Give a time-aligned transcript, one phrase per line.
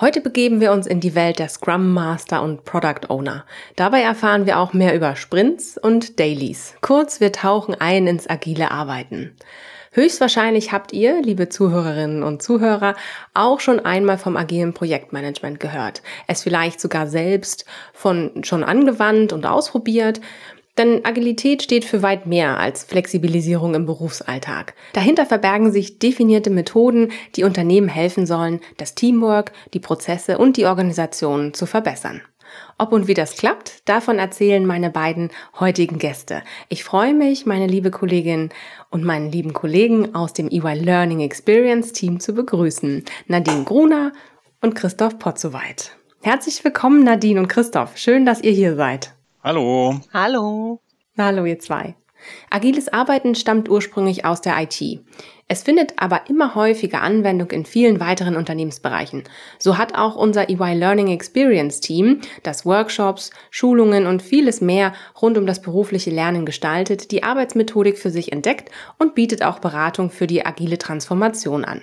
[0.00, 3.44] Heute begeben wir uns in die Welt der Scrum Master und Product Owner.
[3.74, 6.74] Dabei erfahren wir auch mehr über Sprints und Dailies.
[6.82, 9.34] Kurz, wir tauchen ein ins agile Arbeiten.
[9.90, 12.94] Höchstwahrscheinlich habt ihr, liebe Zuhörerinnen und Zuhörer,
[13.34, 16.02] auch schon einmal vom agilen Projektmanagement gehört.
[16.28, 20.20] Es vielleicht sogar selbst von schon angewandt und ausprobiert.
[20.78, 24.74] Denn Agilität steht für weit mehr als Flexibilisierung im Berufsalltag.
[24.92, 30.66] Dahinter verbergen sich definierte Methoden, die Unternehmen helfen sollen, das Teamwork, die Prozesse und die
[30.66, 32.22] Organisation zu verbessern.
[32.78, 36.42] Ob und wie das klappt, davon erzählen meine beiden heutigen Gäste.
[36.68, 38.50] Ich freue mich, meine liebe Kollegin
[38.90, 43.04] und meinen lieben Kollegen aus dem EY Learning Experience Team zu begrüßen.
[43.26, 44.12] Nadine Gruner
[44.62, 45.96] und Christoph Potzowait.
[46.22, 47.96] Herzlich willkommen, Nadine und Christoph.
[47.96, 49.17] Schön, dass ihr hier seid.
[49.48, 49.98] Hallo.
[50.12, 50.82] Hallo.
[51.16, 51.94] Hallo, ihr zwei.
[52.50, 55.00] Agiles Arbeiten stammt ursprünglich aus der IT.
[55.46, 59.24] Es findet aber immer häufiger Anwendung in vielen weiteren Unternehmensbereichen.
[59.58, 65.38] So hat auch unser EY Learning Experience Team, das Workshops, Schulungen und vieles mehr rund
[65.38, 70.26] um das berufliche Lernen gestaltet, die Arbeitsmethodik für sich entdeckt und bietet auch Beratung für
[70.26, 71.80] die agile Transformation an.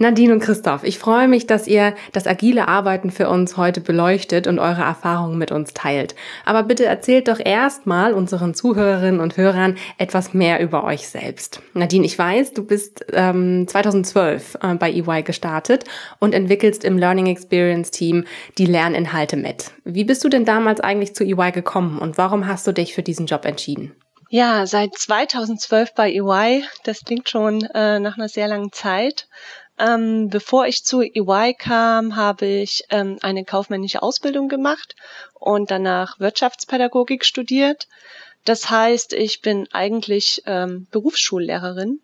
[0.00, 4.46] Nadine und Christoph, ich freue mich, dass ihr das agile Arbeiten für uns heute beleuchtet
[4.46, 6.14] und eure Erfahrungen mit uns teilt.
[6.44, 11.62] Aber bitte erzählt doch erstmal unseren Zuhörerinnen und Hörern etwas mehr über euch selbst.
[11.74, 15.84] Nadine, ich weiß, du bist ähm, 2012 äh, bei EY gestartet
[16.20, 18.24] und entwickelst im Learning Experience Team
[18.56, 19.72] die Lerninhalte mit.
[19.82, 23.02] Wie bist du denn damals eigentlich zu EY gekommen und warum hast du dich für
[23.02, 23.96] diesen Job entschieden?
[24.30, 26.64] Ja, seit 2012 bei EY.
[26.84, 29.26] Das klingt schon äh, nach einer sehr langen Zeit.
[29.78, 34.96] Ähm, bevor ich zu EY kam, habe ich ähm, eine kaufmännische Ausbildung gemacht
[35.34, 37.86] und danach Wirtschaftspädagogik studiert.
[38.44, 42.00] Das heißt, ich bin eigentlich ähm, Berufsschullehrerin.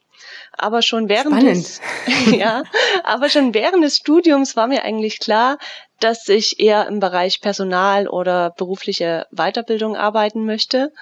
[0.52, 1.80] Aber schon während des,
[2.38, 2.62] ja,
[3.02, 5.58] aber schon während des Studiums war mir eigentlich klar,
[6.00, 10.92] dass ich eher im Bereich Personal oder berufliche Weiterbildung arbeiten möchte.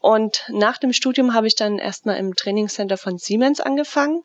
[0.00, 4.22] Und nach dem Studium habe ich dann erstmal im Trainingscenter von Siemens angefangen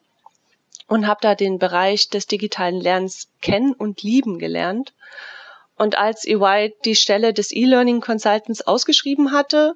[0.92, 4.92] und habe da den Bereich des digitalen Lernens kennen und lieben gelernt.
[5.78, 9.74] Und als EY die Stelle des E-Learning Consultants ausgeschrieben hatte,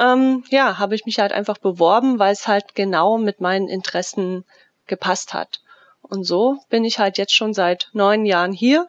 [0.00, 4.44] ähm, ja, habe ich mich halt einfach beworben, weil es halt genau mit meinen Interessen
[4.88, 5.60] gepasst hat.
[6.02, 8.88] Und so bin ich halt jetzt schon seit neun Jahren hier,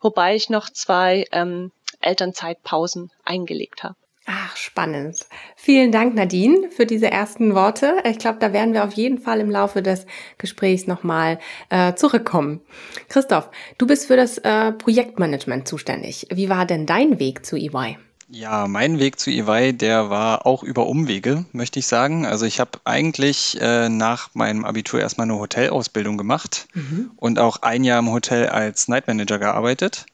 [0.00, 3.96] wobei ich noch zwei ähm, Elternzeitpausen eingelegt habe.
[4.32, 5.26] Ach, spannend.
[5.56, 7.96] Vielen Dank, Nadine, für diese ersten Worte.
[8.08, 10.06] Ich glaube, da werden wir auf jeden Fall im Laufe des
[10.38, 12.60] Gesprächs nochmal äh, zurückkommen.
[13.08, 16.28] Christoph, du bist für das äh, Projektmanagement zuständig.
[16.32, 17.98] Wie war denn dein Weg zu EY?
[18.28, 22.24] Ja, mein Weg zu EY, der war auch über Umwege, möchte ich sagen.
[22.24, 27.10] Also ich habe eigentlich äh, nach meinem Abitur erstmal eine Hotelausbildung gemacht mhm.
[27.16, 30.06] und auch ein Jahr im Hotel als Night Manager gearbeitet.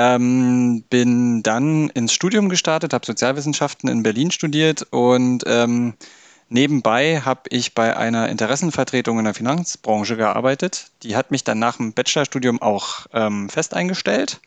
[0.00, 5.94] Ähm, bin dann ins Studium gestartet, habe Sozialwissenschaften in Berlin studiert und ähm,
[6.48, 10.92] nebenbei habe ich bei einer Interessenvertretung in der Finanzbranche gearbeitet.
[11.02, 14.40] Die hat mich dann nach dem Bachelorstudium auch ähm, fest eingestellt.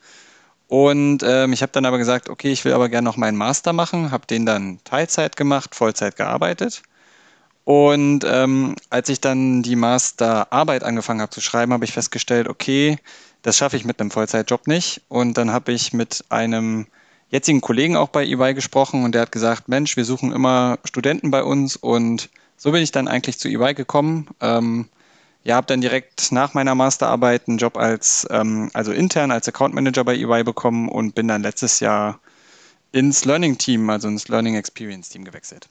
[0.69, 3.73] Und ähm, ich habe dann aber gesagt, okay, ich will aber gerne noch meinen Master
[3.73, 6.81] machen, habe den dann Teilzeit gemacht, Vollzeit gearbeitet.
[7.65, 12.99] Und ähm, als ich dann die Masterarbeit angefangen habe zu schreiben, habe ich festgestellt, okay,
[13.41, 15.01] das schaffe ich mit einem Vollzeitjob nicht.
[15.09, 16.87] Und dann habe ich mit einem
[17.29, 21.31] jetzigen Kollegen auch bei EY gesprochen und der hat gesagt, Mensch, wir suchen immer Studenten
[21.31, 24.27] bei uns und so bin ich dann eigentlich zu EY gekommen.
[24.41, 24.89] Ähm,
[25.43, 29.73] ja, habe dann direkt nach meiner Masterarbeit einen Job als, ähm, also intern als Account
[29.73, 32.19] Manager bei EY bekommen und bin dann letztes Jahr
[32.91, 35.67] ins Learning Team, also ins Learning Experience Team gewechselt.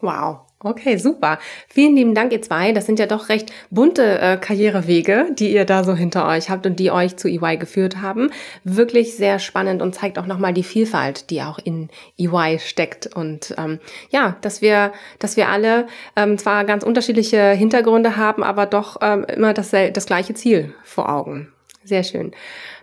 [0.00, 1.38] Wow, okay, super.
[1.68, 2.72] Vielen lieben Dank, ihr zwei.
[2.72, 6.66] Das sind ja doch recht bunte äh, Karrierewege, die ihr da so hinter euch habt
[6.66, 8.30] und die euch zu EY geführt haben.
[8.62, 11.88] Wirklich sehr spannend und zeigt auch nochmal die Vielfalt, die auch in
[12.18, 13.16] EY steckt.
[13.16, 18.66] Und ähm, ja, dass wir, dass wir alle ähm, zwar ganz unterschiedliche Hintergründe haben, aber
[18.66, 21.52] doch ähm, immer das, das gleiche Ziel vor Augen.
[21.84, 22.32] Sehr schön.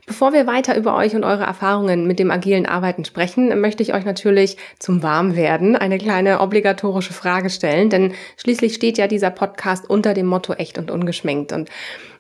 [0.06, 3.94] Bevor wir weiter über euch und eure Erfahrungen mit dem agilen Arbeiten sprechen, möchte ich
[3.94, 9.90] euch natürlich zum Warmwerden eine kleine obligatorische Frage stellen, denn schließlich steht ja dieser Podcast
[9.90, 11.54] unter dem Motto echt und ungeschminkt.
[11.54, 11.70] Und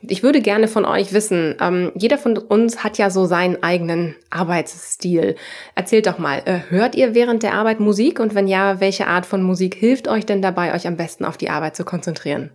[0.02, 4.16] ich würde gerne von euch wissen, ähm, jeder von uns hat ja so seinen eigenen
[4.30, 5.36] Arbeitsstil.
[5.76, 9.26] Erzählt doch mal, äh, hört ihr während der Arbeit Musik und wenn ja, welche Art
[9.26, 12.50] von Musik hilft euch denn dabei, euch am besten auf die Arbeit zu konzentrieren?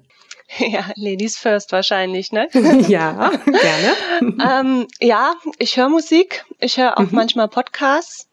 [0.59, 2.49] Ja, Ladies first wahrscheinlich, ne?
[2.89, 4.37] ja, gerne.
[4.81, 7.11] ähm, ja, ich höre Musik, ich höre auch mhm.
[7.13, 8.29] manchmal Podcasts.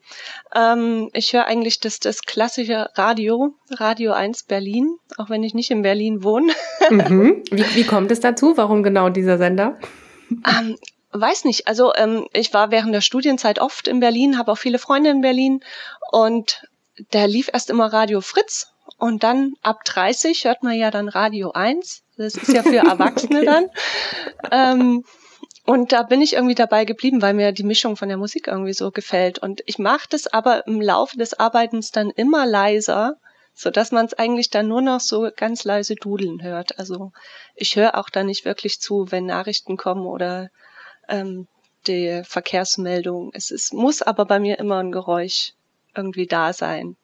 [0.54, 5.70] Ähm, ich höre eigentlich das, das klassische Radio, Radio 1 Berlin, auch wenn ich nicht
[5.70, 6.52] in Berlin wohne.
[6.90, 7.42] mhm.
[7.50, 8.56] wie, wie kommt es dazu?
[8.56, 9.78] Warum genau dieser Sender?
[10.30, 10.76] Ähm,
[11.12, 11.68] weiß nicht.
[11.68, 15.20] Also ähm, ich war während der Studienzeit oft in Berlin, habe auch viele Freunde in
[15.20, 15.60] Berlin
[16.10, 16.66] und
[17.10, 21.52] da lief erst immer Radio Fritz und dann ab 30 hört man ja dann Radio
[21.52, 22.02] 1.
[22.16, 23.46] Das ist ja für Erwachsene okay.
[23.46, 23.70] dann.
[24.50, 25.04] Ähm,
[25.66, 28.72] und da bin ich irgendwie dabei geblieben, weil mir die Mischung von der Musik irgendwie
[28.72, 29.38] so gefällt.
[29.38, 33.16] Und ich mache das aber im Laufe des Arbeitens dann immer leiser,
[33.52, 36.78] so dass man es eigentlich dann nur noch so ganz leise dudeln hört.
[36.78, 37.12] Also
[37.54, 40.50] ich höre auch da nicht wirklich zu, wenn Nachrichten kommen oder
[41.08, 41.48] ähm,
[41.86, 43.30] die Verkehrsmeldung.
[43.34, 45.54] Es ist, muss aber bei mir immer ein Geräusch
[45.94, 46.96] irgendwie da sein.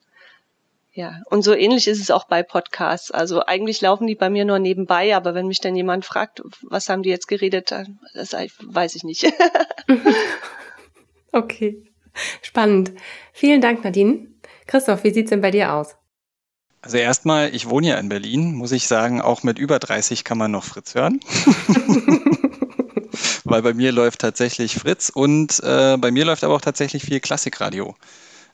[0.95, 3.09] Ja, und so ähnlich ist es auch bei Podcasts.
[3.09, 6.87] Also eigentlich laufen die bei mir nur nebenbei, aber wenn mich dann jemand fragt, was
[6.87, 7.73] haben die jetzt geredet,
[8.13, 9.25] das weiß ich nicht.
[11.31, 11.83] okay,
[12.43, 12.91] spannend.
[13.31, 14.27] Vielen Dank, Nadine.
[14.67, 15.95] Christoph, wie sieht's denn bei dir aus?
[16.83, 20.37] Also erstmal, ich wohne ja in Berlin, muss ich sagen, auch mit über 30 kann
[20.37, 21.19] man noch Fritz hören.
[23.45, 27.19] Weil bei mir läuft tatsächlich Fritz und äh, bei mir läuft aber auch tatsächlich viel
[27.19, 27.95] Klassikradio.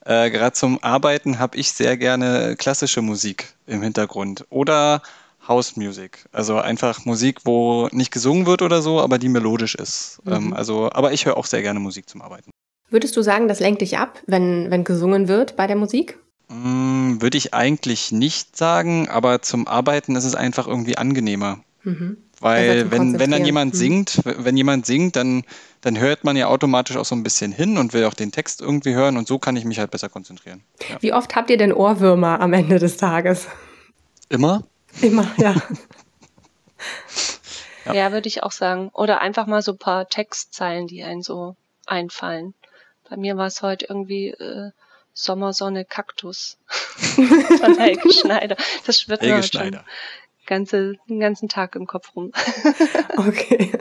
[0.06, 5.02] Äh, Gerade zum Arbeiten habe ich sehr gerne klassische Musik im Hintergrund oder
[5.48, 6.26] House Music.
[6.32, 10.20] Also einfach Musik, wo nicht gesungen wird oder so, aber die melodisch ist.
[10.24, 10.34] Mhm.
[10.34, 12.52] Ähm, also, aber ich höre auch sehr gerne Musik zum Arbeiten.
[12.90, 16.18] Würdest du sagen, das lenkt dich ab, wenn, wenn gesungen wird bei der Musik?
[16.50, 21.60] Mm, würde ich eigentlich nicht sagen, aber zum Arbeiten ist es einfach irgendwie angenehmer.
[21.84, 22.18] Mhm.
[22.42, 23.78] Weil wenn, wenn dann jemand mhm.
[23.78, 25.44] singt, wenn jemand singt, dann,
[25.82, 28.62] dann hört man ja automatisch auch so ein bisschen hin und will auch den Text
[28.62, 30.64] irgendwie hören und so kann ich mich halt besser konzentrieren.
[30.90, 30.98] Ja.
[31.02, 33.48] Wie oft habt ihr denn Ohrwürmer am Ende des Tages?
[34.30, 34.64] Immer?
[35.02, 35.56] Immer, ja.
[37.86, 37.94] ja.
[37.94, 38.90] ja, würde ich auch sagen.
[38.94, 41.56] Oder einfach mal so ein paar Textzeilen, die einen so
[41.86, 42.54] einfallen.
[43.10, 44.72] Bei mir war es heute irgendwie äh,
[45.14, 46.58] Sommersonne Kaktus
[46.98, 48.56] von Helge Schneider.
[48.86, 49.80] Das schwirrt Helge Schneider.
[49.80, 52.32] Schon ganze, den ganzen Tag im Kopf rum.
[53.18, 53.72] okay.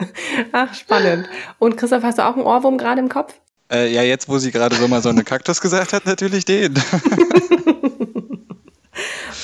[0.53, 1.27] Ach, spannend.
[1.57, 3.33] Und Christoph, hast du auch einen Ohrwurm gerade im Kopf?
[3.69, 6.75] Äh, ja, jetzt, wo sie gerade so mal so eine Kaktus gesagt hat, natürlich den.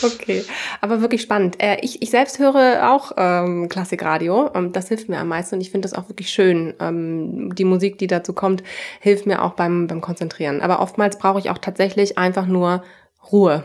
[0.04, 0.44] Okay,
[0.82, 1.62] aber wirklich spannend.
[1.62, 4.52] Äh, ich, ich selbst höre auch ähm, Klassikradio.
[4.54, 6.74] Ähm, das hilft mir am meisten und ich finde das auch wirklich schön.
[6.80, 8.62] Ähm, die Musik, die dazu kommt,
[9.00, 10.62] hilft mir auch beim, beim Konzentrieren.
[10.62, 12.84] Aber oftmals brauche ich auch tatsächlich einfach nur
[13.32, 13.64] Ruhe.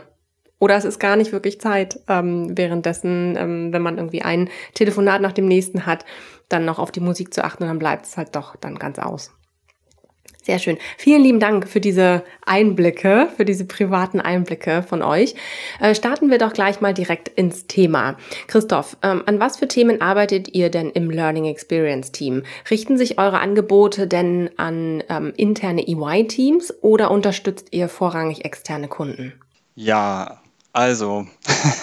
[0.60, 5.20] Oder es ist gar nicht wirklich Zeit, ähm, währenddessen, ähm, wenn man irgendwie ein Telefonat
[5.20, 6.04] nach dem nächsten hat,
[6.48, 8.98] dann noch auf die Musik zu achten und dann bleibt es halt doch dann ganz
[8.98, 9.32] aus.
[10.42, 10.78] Sehr schön.
[10.96, 15.34] Vielen lieben Dank für diese Einblicke, für diese privaten Einblicke von euch.
[15.80, 18.16] Äh, starten wir doch gleich mal direkt ins Thema.
[18.46, 22.42] Christoph, ähm, an was für Themen arbeitet ihr denn im Learning Experience Team?
[22.70, 29.34] Richten sich eure Angebote denn an ähm, interne EY-Teams oder unterstützt ihr vorrangig externe Kunden?
[29.74, 30.40] Ja,
[30.72, 31.26] also,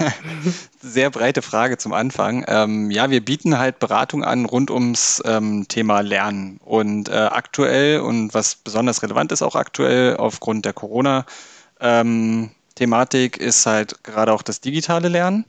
[0.81, 2.45] sehr breite Frage zum Anfang.
[2.48, 6.59] Ähm, ja, wir bieten halt Beratung an rund ums ähm, Thema Lernen.
[6.64, 13.66] Und äh, aktuell und was besonders relevant ist auch aktuell aufgrund der Corona-Thematik ähm, ist
[13.66, 15.45] halt gerade auch das digitale Lernen.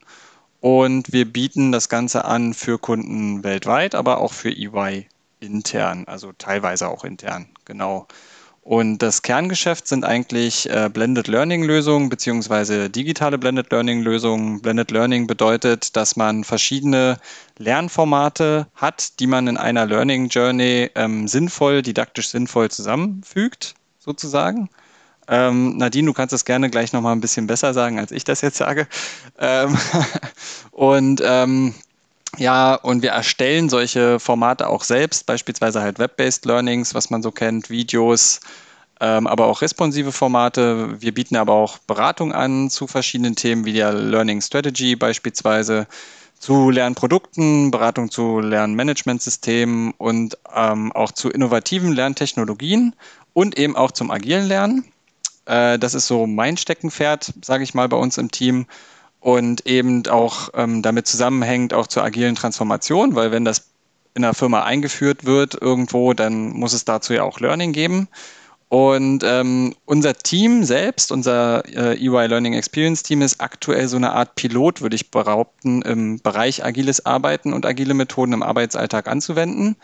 [0.61, 5.07] Und wir bieten das Ganze an für Kunden weltweit, aber auch für EY
[5.41, 8.09] intern, also teilweise auch intern, genau.
[8.69, 14.61] Und das Kerngeschäft sind eigentlich äh, Blended Learning Lösungen beziehungsweise digitale Blended Learning Lösungen.
[14.61, 17.17] Blended Learning bedeutet, dass man verschiedene
[17.57, 24.69] Lernformate hat, die man in einer Learning Journey ähm, sinnvoll, didaktisch sinnvoll zusammenfügt, sozusagen.
[25.29, 28.43] Ähm, Nadine, du kannst es gerne gleich nochmal ein bisschen besser sagen, als ich das
[28.43, 28.87] jetzt sage.
[29.39, 29.79] Ähm
[30.73, 31.73] und ähm,
[32.39, 37.31] ja, und wir erstellen solche Formate auch selbst, beispielsweise halt Web-based Learnings, was man so
[37.31, 38.41] kennt, Videos,
[39.01, 41.01] ähm, aber auch responsive Formate.
[41.01, 45.87] Wir bieten aber auch Beratung an zu verschiedenen Themen wie der Learning Strategy beispielsweise,
[46.39, 52.95] zu Lernprodukten, Beratung zu Lernmanagementsystemen und ähm, auch zu innovativen Lerntechnologien
[53.33, 54.85] und eben auch zum agilen Lernen.
[55.47, 58.67] Äh, das ist so mein Steckenpferd, sage ich mal, bei uns im Team
[59.21, 63.71] und eben auch ähm, damit zusammenhängt auch zur agilen Transformation, weil wenn das
[64.15, 68.09] in einer Firma eingeführt wird irgendwo, dann muss es dazu ja auch Learning geben.
[68.69, 74.13] Und ähm, unser Team selbst, unser äh, EY Learning Experience Team ist aktuell so eine
[74.13, 79.77] Art Pilot, würde ich behaupten, im Bereich agiles Arbeiten und agile Methoden im Arbeitsalltag anzuwenden.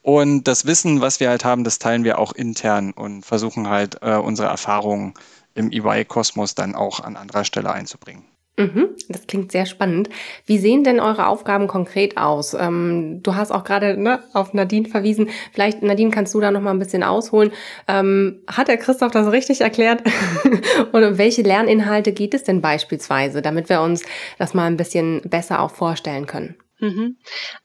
[0.00, 3.98] Und das Wissen, was wir halt haben, das teilen wir auch intern und versuchen halt
[4.00, 5.12] äh, unsere Erfahrungen
[5.54, 8.24] im EY-Kosmos dann auch an anderer Stelle einzubringen.
[8.62, 10.08] Mhm, das klingt sehr spannend.
[10.46, 12.54] Wie sehen denn eure Aufgaben konkret aus?
[12.54, 15.30] Ähm, du hast auch gerade ne, auf Nadine verwiesen.
[15.52, 17.52] Vielleicht, Nadine, kannst du da noch mal ein bisschen ausholen.
[17.88, 20.02] Ähm, hat der Christoph das richtig erklärt?
[20.92, 24.04] Und um welche Lerninhalte geht es denn beispielsweise, damit wir uns
[24.38, 26.56] das mal ein bisschen besser auch vorstellen können?
[26.78, 27.16] Mhm.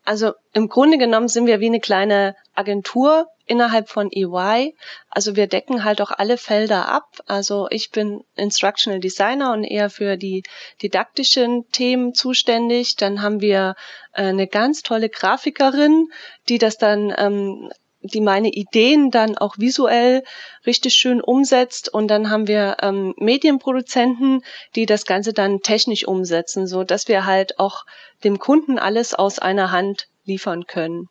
[0.05, 4.75] Also im Grunde genommen sind wir wie eine kleine Agentur innerhalb von EY.
[5.09, 7.05] Also wir decken halt auch alle Felder ab.
[7.25, 10.43] Also ich bin Instructional Designer und eher für die
[10.81, 12.95] didaktischen Themen zuständig.
[12.97, 13.75] Dann haben wir
[14.13, 16.09] äh, eine ganz tolle Grafikerin,
[16.49, 17.69] die das dann ähm,
[18.01, 20.23] die meine Ideen dann auch visuell
[20.65, 21.93] richtig schön umsetzt.
[21.93, 24.43] Und dann haben wir ähm, Medienproduzenten,
[24.75, 27.85] die das Ganze dann technisch umsetzen, so dass wir halt auch
[28.23, 31.07] dem Kunden alles aus einer Hand liefern können.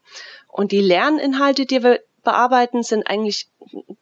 [0.57, 3.49] Und die Lerninhalte, die wir bearbeiten, sind eigentlich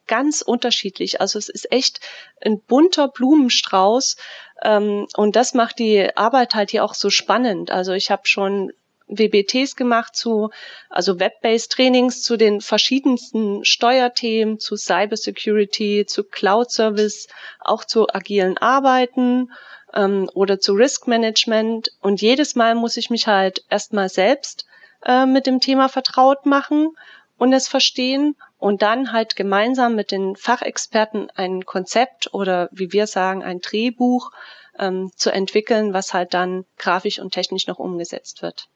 [0.07, 1.19] ganz unterschiedlich.
[1.19, 1.99] Also es ist echt
[2.41, 4.15] ein bunter Blumenstrauß
[4.63, 7.71] ähm, und das macht die Arbeit halt hier auch so spannend.
[7.71, 8.71] Also ich habe schon
[9.09, 10.49] WBTs gemacht zu,
[10.89, 17.27] also Web-based Trainings zu den verschiedensten Steuerthemen, zu Cybersecurity, zu Cloud Service,
[17.59, 19.51] auch zu agilen Arbeiten
[19.93, 21.91] ähm, oder zu Risk Management.
[21.99, 24.65] Und jedes Mal muss ich mich halt erstmal selbst
[25.05, 26.89] äh, mit dem Thema vertraut machen
[27.37, 33.07] und es verstehen und dann halt gemeinsam mit den Fachexperten ein Konzept oder wie wir
[33.07, 34.31] sagen ein Drehbuch
[34.79, 38.67] ähm, zu entwickeln, was halt dann grafisch und technisch noch umgesetzt wird.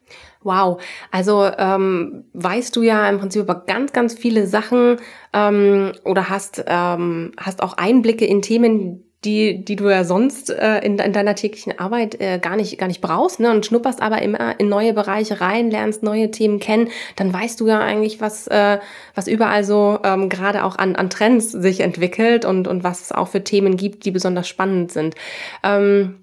[0.41, 0.81] Wow,
[1.12, 4.98] also ähm, weißt du ja im Prinzip über ganz, ganz viele Sachen
[5.33, 10.79] ähm, oder hast, ähm, hast auch Einblicke in Themen, die, die du ja sonst äh,
[10.79, 13.51] in, in deiner täglichen Arbeit äh, gar nicht, gar nicht brauchst, ne?
[13.51, 17.67] Und schnupperst aber immer in neue Bereiche rein, lernst neue Themen kennen, dann weißt du
[17.67, 18.79] ja eigentlich, was, äh,
[19.15, 23.11] was überall so ähm, gerade auch an, an Trends sich entwickelt und, und was es
[23.11, 25.15] auch für Themen gibt, die besonders spannend sind.
[25.63, 26.18] Ähm,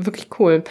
[0.00, 0.62] Wirklich cool.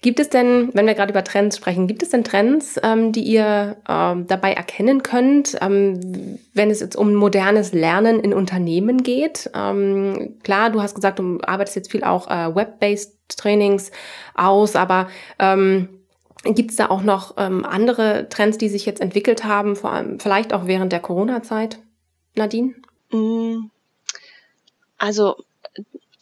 [0.00, 3.22] Gibt es denn, wenn wir gerade über Trends sprechen, gibt es denn Trends, ähm, die
[3.22, 9.48] ihr ähm, dabei erkennen könnt, ähm, wenn es jetzt um modernes Lernen in Unternehmen geht?
[9.54, 13.92] Ähm, klar, du hast gesagt, du arbeitest jetzt viel auch äh, Web-based Trainings
[14.34, 15.08] aus, aber
[15.38, 15.88] ähm,
[16.44, 20.18] gibt es da auch noch ähm, andere Trends, die sich jetzt entwickelt haben, vor allem
[20.18, 21.78] vielleicht auch während der Corona-Zeit,
[22.34, 22.74] Nadine?
[23.12, 23.70] Mm.
[24.98, 25.36] Also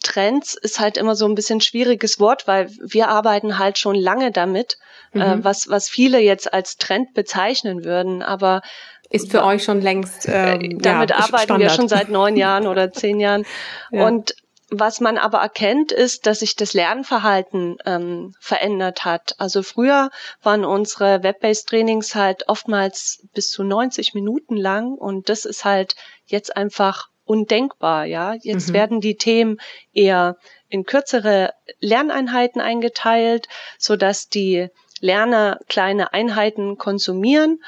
[0.01, 4.31] Trends ist halt immer so ein bisschen schwieriges Wort, weil wir arbeiten halt schon lange
[4.31, 4.77] damit,
[5.13, 5.23] äh, mhm.
[5.23, 8.21] äh, was, was viele jetzt als Trend bezeichnen würden.
[8.21, 8.61] Aber
[9.09, 10.27] ist für euch schon längst.
[10.27, 11.59] Äh, ähm, damit ja, arbeiten Standard.
[11.59, 13.45] wir schon seit neun Jahren oder zehn Jahren.
[13.91, 14.07] Ja.
[14.07, 14.33] Und
[14.73, 19.35] was man aber erkennt, ist, dass sich das Lernverhalten ähm, verändert hat.
[19.37, 20.09] Also früher
[20.41, 25.95] waren unsere Web-based Trainings halt oftmals bis zu 90 Minuten lang und das ist halt
[26.25, 28.35] jetzt einfach undenkbar, ja.
[28.41, 28.73] Jetzt mhm.
[28.73, 29.57] werden die Themen
[29.93, 30.37] eher
[30.69, 33.47] in kürzere Lerneinheiten eingeteilt,
[33.77, 37.63] so dass die Lerner kleine Einheiten konsumieren.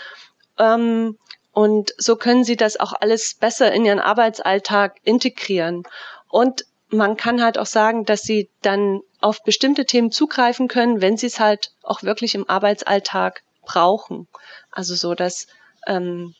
[0.57, 1.17] Ähm,
[1.51, 5.83] und so können sie das auch alles besser in ihren Arbeitsalltag integrieren.
[6.29, 11.17] Und man kann halt auch sagen, dass sie dann auf bestimmte Themen zugreifen können, wenn
[11.17, 14.27] sie es halt auch wirklich im Arbeitsalltag brauchen.
[14.71, 15.47] Also so, dass
[15.87, 16.35] ähm,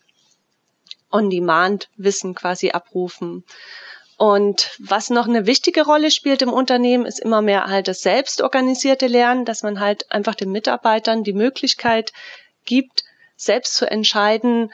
[1.14, 3.44] On-Demand-Wissen quasi abrufen.
[4.18, 9.08] Und was noch eine wichtige Rolle spielt im Unternehmen, ist immer mehr halt das selbstorganisierte
[9.08, 12.14] Lernen, dass man halt einfach den Mitarbeitern die Möglichkeit
[12.66, 13.04] gibt,
[13.36, 14.72] selbst zu entscheiden,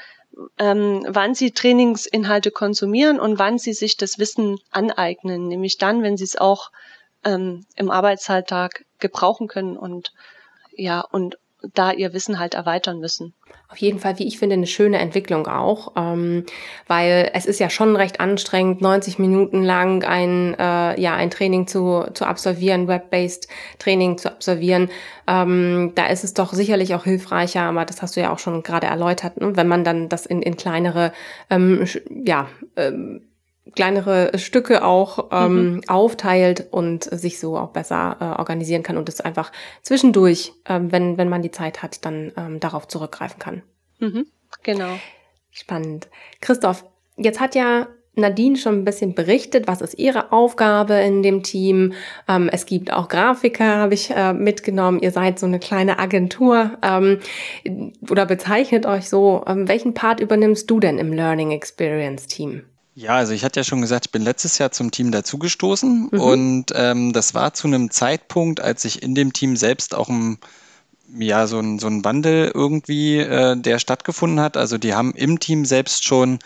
[0.58, 6.18] ähm, wann sie Trainingsinhalte konsumieren und wann sie sich das Wissen aneignen, nämlich dann, wenn
[6.18, 6.72] sie es auch
[7.24, 10.14] ähm, im Arbeitsalltag gebrauchen können und
[10.72, 11.38] ja und
[11.74, 13.34] da ihr Wissen halt erweitern müssen.
[13.68, 16.46] Auf jeden Fall, wie ich finde, eine schöne Entwicklung auch, ähm,
[16.88, 21.68] weil es ist ja schon recht anstrengend, 90 Minuten lang ein, äh, ja, ein Training
[21.68, 23.48] zu, zu absolvieren, Web-based
[23.78, 24.90] Training zu absolvieren.
[25.28, 28.64] Ähm, da ist es doch sicherlich auch hilfreicher, aber das hast du ja auch schon
[28.64, 29.56] gerade erläutert, ne?
[29.56, 31.12] wenn man dann das in, in kleinere,
[31.50, 31.86] ähm,
[32.26, 33.29] ja, ähm,
[33.76, 35.82] kleinere Stücke auch ähm, mhm.
[35.88, 41.18] aufteilt und sich so auch besser äh, organisieren kann und es einfach zwischendurch, ähm, wenn,
[41.18, 43.64] wenn man die Zeit hat, dann ähm, darauf zurückgreifen kann.
[44.00, 44.28] Mhm.
[44.64, 44.92] Genau.
[45.52, 46.08] Spannend.
[46.42, 46.86] Christoph,
[47.18, 51.94] jetzt hat ja Nadine schon ein bisschen berichtet, was ist ihre Aufgabe in dem Team.
[52.28, 55.00] Ähm, es gibt auch Grafiker, habe ich äh, mitgenommen.
[55.00, 57.20] Ihr seid so eine kleine Agentur ähm,
[58.10, 59.44] oder bezeichnet euch so.
[59.48, 62.64] Ähm, welchen Part übernimmst du denn im Learning Experience Team?
[63.00, 66.20] Ja, also ich hatte ja schon gesagt, ich bin letztes Jahr zum Team dazugestoßen mhm.
[66.20, 70.38] und ähm, das war zu einem Zeitpunkt, als ich in dem Team selbst auch ein
[71.18, 74.58] ja, so ein, so ein Wandel irgendwie, äh, der stattgefunden hat.
[74.58, 76.40] Also die haben im Team selbst schon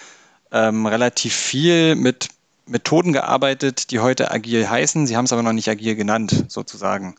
[0.51, 2.27] ähm, relativ viel mit
[2.67, 5.07] Methoden gearbeitet, die heute agil heißen.
[5.07, 7.15] Sie haben es aber noch nicht agil genannt, sozusagen.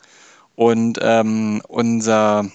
[0.55, 2.49] Und ähm, unser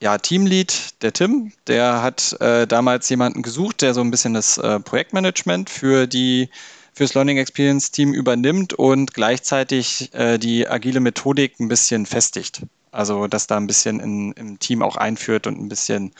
[0.00, 4.56] ja, Teamlead, der Tim, der hat äh, damals jemanden gesucht, der so ein bisschen das
[4.58, 6.48] äh, Projektmanagement für die
[6.92, 12.62] fürs Learning Experience Team übernimmt und gleichzeitig äh, die agile Methodik ein bisschen festigt.
[12.90, 16.12] Also das da ein bisschen in, im Team auch einführt und ein bisschen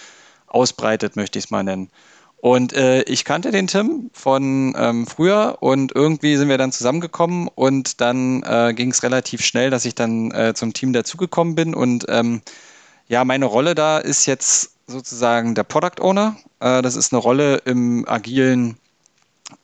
[0.46, 1.90] ausbreitet, möchte ich es mal nennen.
[2.36, 7.48] Und äh, ich kannte den Tim von ähm, früher und irgendwie sind wir dann zusammengekommen
[7.54, 11.74] und dann äh, ging es relativ schnell, dass ich dann äh, zum Team dazugekommen bin
[11.74, 12.40] und ähm,
[13.10, 16.36] ja, meine Rolle da ist jetzt sozusagen der Product Owner.
[16.60, 18.78] Äh, das ist eine Rolle im agilen,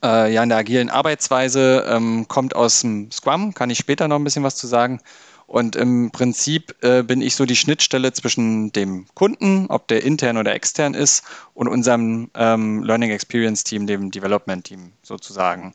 [0.02, 4.16] äh, ja, in der agilen Arbeitsweise, ähm, kommt aus dem Scrum, kann ich später noch
[4.16, 5.00] ein bisschen was zu sagen.
[5.46, 10.38] Und im Prinzip äh, bin ich so die Schnittstelle zwischen dem Kunden, ob der intern
[10.38, 11.22] oder extern ist,
[11.54, 15.72] und unserem ähm, Learning Experience Team, dem Development Team sozusagen.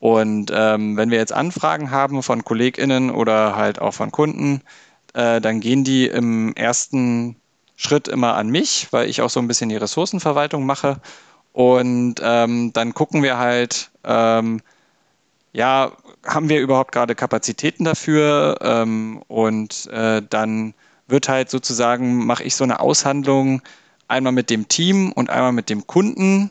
[0.00, 4.62] Und ähm, wenn wir jetzt Anfragen haben von KollegInnen oder halt auch von Kunden,
[5.14, 7.36] äh, dann gehen die im ersten
[7.76, 11.00] Schritt immer an mich, weil ich auch so ein bisschen die Ressourcenverwaltung mache.
[11.52, 14.60] Und ähm, dann gucken wir halt, ähm,
[15.52, 15.92] ja,
[16.26, 18.58] haben wir überhaupt gerade Kapazitäten dafür?
[18.60, 20.74] Ähm, und äh, dann
[21.06, 23.62] wird halt sozusagen, mache ich so eine Aushandlung
[24.08, 26.50] einmal mit dem Team und einmal mit dem Kunden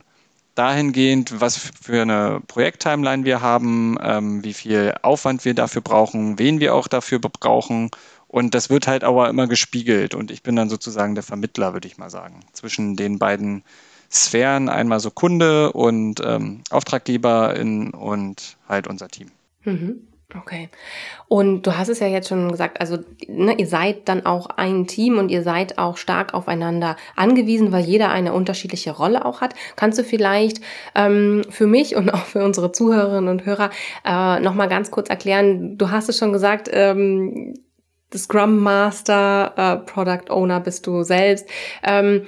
[0.56, 6.60] dahingehend, was für eine Projekttimeline wir haben, ähm, wie viel Aufwand wir dafür brauchen, wen
[6.60, 7.90] wir auch dafür brauchen
[8.34, 10.16] und das wird halt aber immer gespiegelt.
[10.16, 13.62] Und ich bin dann sozusagen der Vermittler, würde ich mal sagen, zwischen den beiden
[14.12, 19.28] Sphären, einmal so Kunde und ähm, Auftraggeber in, und halt unser Team.
[19.66, 20.08] Mhm.
[20.36, 20.70] Okay.
[21.28, 22.98] Und du hast es ja jetzt schon gesagt, also
[23.28, 27.86] ne, ihr seid dann auch ein Team und ihr seid auch stark aufeinander angewiesen, weil
[27.86, 29.54] jeder eine unterschiedliche Rolle auch hat.
[29.76, 30.60] Kannst du vielleicht
[30.96, 33.70] ähm, für mich und auch für unsere Zuhörerinnen und Hörer
[34.04, 37.54] äh, nochmal ganz kurz erklären, du hast es schon gesagt, ähm,
[38.18, 41.48] Scrum Master, äh, Product Owner bist du selbst.
[41.84, 42.26] Ähm,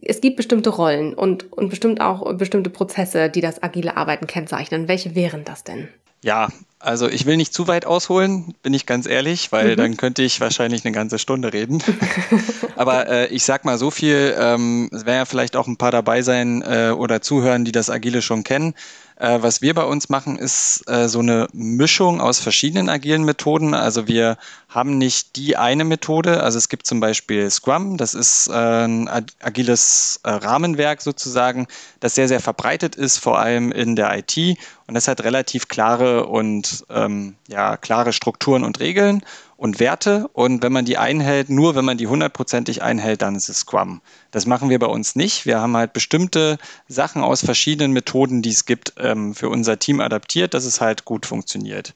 [0.00, 4.88] es gibt bestimmte Rollen und, und bestimmt auch bestimmte Prozesse, die das agile Arbeiten kennzeichnen.
[4.88, 5.88] Welche wären das denn?
[6.24, 9.76] Ja, also ich will nicht zu weit ausholen, bin ich ganz ehrlich, weil mhm.
[9.76, 11.82] dann könnte ich wahrscheinlich eine ganze Stunde reden.
[12.76, 15.90] Aber äh, ich sag mal so viel, ähm, es werden ja vielleicht auch ein paar
[15.90, 18.74] dabei sein äh, oder zuhören, die das Agile schon kennen.
[19.16, 23.74] Äh, was wir bei uns machen, ist äh, so eine Mischung aus verschiedenen agilen Methoden.
[23.74, 24.36] Also wir
[24.68, 26.42] haben nicht die eine Methode.
[26.42, 29.08] Also es gibt zum Beispiel Scrum, das ist äh, ein
[29.40, 31.66] agiles äh, Rahmenwerk sozusagen,
[32.00, 34.58] das sehr, sehr verbreitet ist, vor allem in der IT.
[34.86, 39.22] Und das hat relativ klare und ähm, ja, klare Strukturen und Regeln
[39.62, 40.28] und Werte.
[40.32, 44.00] Und wenn man die einhält, nur wenn man die hundertprozentig einhält, dann ist es Scrum.
[44.32, 45.46] Das machen wir bei uns nicht.
[45.46, 50.00] Wir haben halt bestimmte Sachen aus verschiedenen Methoden, die es gibt, ähm, für unser Team
[50.00, 51.94] adaptiert, dass es halt gut funktioniert.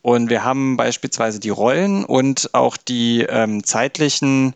[0.00, 4.54] Und wir haben beispielsweise die Rollen und auch die ähm, zeitlichen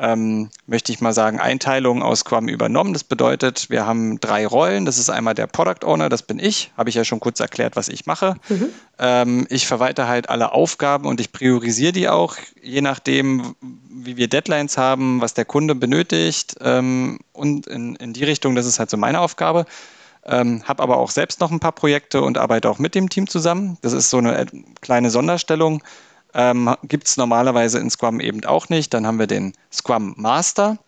[0.00, 2.94] ähm, möchte ich mal sagen, Einteilungen aus Scrum übernommen.
[2.94, 4.86] Das bedeutet, wir haben drei Rollen.
[4.86, 6.72] Das ist einmal der Product Owner, das bin ich.
[6.76, 8.36] Habe ich ja schon kurz erklärt, was ich mache.
[8.48, 8.68] Mhm.
[8.98, 14.28] Ähm, ich verwalte halt alle Aufgaben und ich priorisiere die auch, je nachdem, wie wir
[14.28, 16.56] Deadlines haben, was der Kunde benötigt.
[16.62, 19.66] Ähm, und in, in die Richtung, das ist halt so meine Aufgabe.
[20.24, 23.26] Ähm, habe aber auch selbst noch ein paar Projekte und arbeite auch mit dem Team
[23.26, 23.76] zusammen.
[23.82, 24.46] Das ist so eine
[24.80, 25.82] kleine Sonderstellung
[26.34, 28.94] ähm, gibt es normalerweise in Scrum eben auch nicht.
[28.94, 30.78] Dann haben wir den Scrum Master.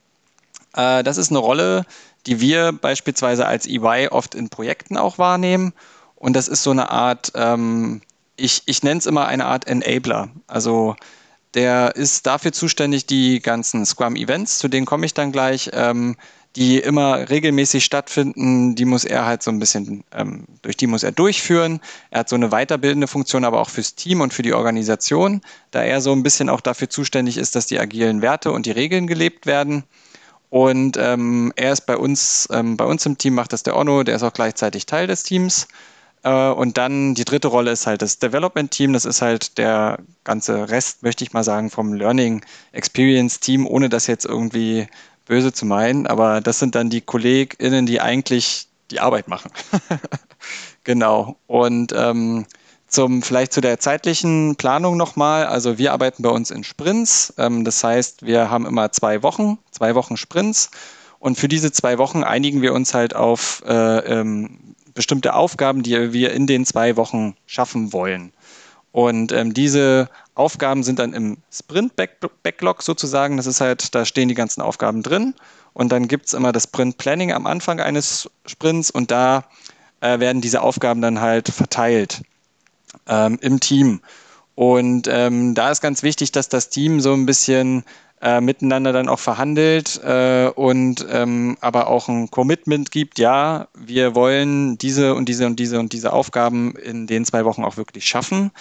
[0.75, 1.85] Äh, das ist eine Rolle,
[2.27, 5.73] die wir beispielsweise als EY oft in Projekten auch wahrnehmen.
[6.17, 8.01] Und das ist so eine Art, ähm,
[8.37, 10.29] ich, ich nenne es immer eine Art Enabler.
[10.47, 10.97] Also
[11.55, 16.17] der ist dafür zuständig, die ganzen Scrum-Events, zu denen komme ich dann gleich, ähm,
[16.57, 21.03] die immer regelmäßig stattfinden, die muss er halt so ein bisschen, ähm, durch die muss
[21.03, 21.81] er durchführen.
[22.11, 25.83] Er hat so eine weiterbildende Funktion, aber auch fürs Team und für die Organisation, da
[25.83, 29.07] er so ein bisschen auch dafür zuständig ist, dass die agilen Werte und die Regeln
[29.07, 29.85] gelebt werden.
[30.51, 34.03] Und ähm, er ist bei uns, ähm, bei uns im Team macht das der Onno,
[34.03, 35.67] der ist auch gleichzeitig Teil des Teams.
[36.23, 38.93] Äh, und dann die dritte Rolle ist halt das Development Team.
[38.93, 43.89] Das ist halt der ganze Rest, möchte ich mal sagen, vom Learning Experience Team, ohne
[43.89, 44.87] das jetzt irgendwie
[45.33, 49.51] böse zu meinen, aber das sind dann die KollegInnen, die eigentlich die Arbeit machen.
[50.85, 51.37] Genau.
[51.47, 52.47] Und ähm,
[52.89, 55.47] zum, vielleicht zu der zeitlichen Planung nochmal.
[55.47, 57.33] Also wir arbeiten bei uns in Sprints.
[57.39, 60.71] Ähm, das heißt, wir haben immer zwei Wochen, zwei Wochen Sprints.
[61.21, 66.13] Und für diese zwei Wochen einigen wir uns halt auf äh, ähm, bestimmte Aufgaben, die
[66.13, 68.33] wir in den zwei Wochen schaffen wollen.
[68.93, 73.39] Und ähm, diese Aufgaben sind dann im Sprint-Backlog sozusagen.
[73.39, 75.35] Das ist halt, da stehen die ganzen Aufgaben drin.
[75.73, 79.45] Und dann gibt es immer das Sprint-Planning am Anfang eines Sprints und da
[80.01, 82.23] äh, werden diese Aufgaben dann halt verteilt
[83.07, 84.01] ähm, im Team.
[84.55, 87.85] Und ähm, da ist ganz wichtig, dass das Team so ein bisschen
[88.21, 94.15] äh, miteinander dann auch verhandelt äh, und ähm, aber auch ein Commitment gibt, ja, wir
[94.15, 98.07] wollen diese und diese und diese und diese Aufgaben in den zwei Wochen auch wirklich
[98.07, 98.53] schaffen.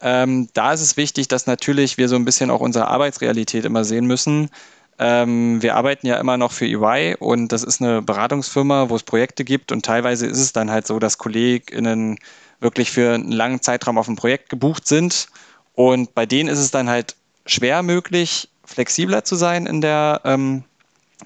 [0.00, 3.84] Ähm, da ist es wichtig, dass natürlich wir so ein bisschen auch unsere Arbeitsrealität immer
[3.84, 4.50] sehen müssen.
[4.98, 9.02] Ähm, wir arbeiten ja immer noch für EY und das ist eine Beratungsfirma, wo es
[9.02, 12.18] Projekte gibt und teilweise ist es dann halt so, dass KollegInnen
[12.60, 15.28] wirklich für einen langen Zeitraum auf ein Projekt gebucht sind
[15.74, 17.14] und bei denen ist es dann halt
[17.46, 20.64] schwer möglich, flexibler zu sein in der, ähm,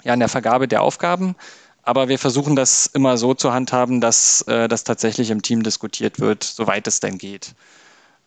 [0.03, 1.35] ja, in der Vergabe der Aufgaben.
[1.81, 6.19] Aber wir versuchen das immer so zu handhaben, dass äh, das tatsächlich im Team diskutiert
[6.19, 7.55] wird, soweit es denn geht.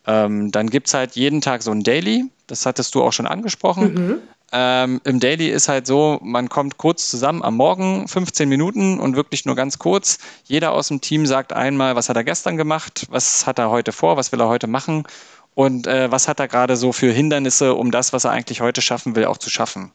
[0.07, 3.27] Ähm, dann gibt es halt jeden Tag so ein Daily, das hattest du auch schon
[3.27, 3.95] angesprochen.
[3.95, 4.19] Mhm.
[4.53, 9.17] Ähm, Im Daily ist halt so, man kommt kurz zusammen am Morgen, 15 Minuten und
[9.17, 10.19] wirklich nur ganz kurz.
[10.45, 13.91] Jeder aus dem Team sagt einmal, was hat er gestern gemacht, was hat er heute
[13.91, 15.05] vor, was will er heute machen
[15.55, 18.83] und äh, was hat er gerade so für Hindernisse, um das, was er eigentlich heute
[18.83, 19.91] schaffen will, auch zu schaffen.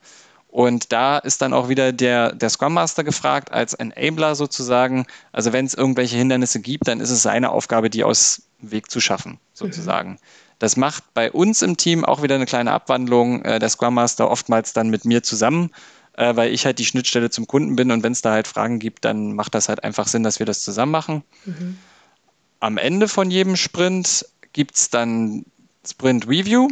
[0.50, 5.06] Und da ist dann auch wieder der, der Scrum Master gefragt als Enabler sozusagen.
[5.32, 9.00] Also wenn es irgendwelche Hindernisse gibt, dann ist es seine Aufgabe, die aus Weg zu
[9.00, 10.12] schaffen, sozusagen.
[10.12, 10.18] Mhm.
[10.60, 13.44] Das macht bei uns im Team auch wieder eine kleine Abwandlung.
[13.44, 15.72] Äh, der Scrum Master oftmals dann mit mir zusammen,
[16.14, 18.78] äh, weil ich halt die Schnittstelle zum Kunden bin und wenn es da halt Fragen
[18.78, 21.24] gibt, dann macht das halt einfach Sinn, dass wir das zusammen machen.
[21.46, 21.78] Mhm.
[22.60, 25.46] Am Ende von jedem Sprint gibt es dann
[25.84, 26.68] Sprint Review.